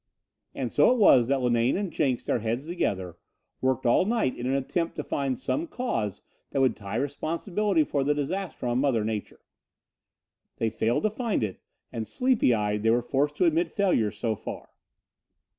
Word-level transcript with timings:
And 0.55 0.71
so 0.71 0.91
it 0.91 0.97
was 0.97 1.27
that 1.27 1.41
Linane 1.41 1.77
and 1.77 1.93
Jenks, 1.93 2.25
their 2.25 2.39
heads 2.39 2.65
together, 2.65 3.19
worked 3.61 3.85
all 3.85 4.03
night 4.05 4.35
in 4.35 4.47
an 4.47 4.55
attempt 4.55 4.95
to 4.95 5.03
find 5.03 5.37
some 5.37 5.67
cause 5.67 6.23
that 6.49 6.59
would 6.59 6.75
tie 6.75 6.95
responsibility 6.95 7.83
for 7.83 8.03
the 8.03 8.15
disaster 8.15 8.65
on 8.65 8.79
mother 8.79 9.03
nature. 9.05 9.41
They 10.57 10.71
failed 10.71 11.03
to 11.03 11.11
find 11.11 11.43
it 11.43 11.59
and, 11.93 12.07
sleepy 12.07 12.51
eyed, 12.51 12.81
they 12.81 12.89
were 12.89 13.03
forced 13.03 13.35
to 13.35 13.45
admit 13.45 13.69
failure, 13.69 14.09
so 14.09 14.35
far. 14.35 14.69